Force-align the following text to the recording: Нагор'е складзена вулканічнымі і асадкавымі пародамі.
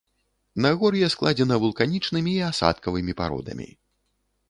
Нагор'е 0.65 1.09
складзена 1.15 1.55
вулканічнымі 1.65 2.31
і 2.41 2.43
асадкавымі 2.51 3.13
пародамі. 3.21 3.73